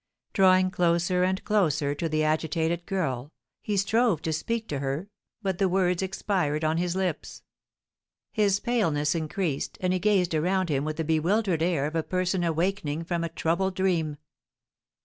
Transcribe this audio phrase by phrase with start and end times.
[0.33, 5.07] Drawing closer and closer to the agitated girl, he strove to speak to her,
[5.43, 7.43] but the words expired on his lips.
[8.31, 12.43] His paleness increased, and he gazed around him with the bewildered air of a person
[12.43, 14.17] awakening from a troubled dream.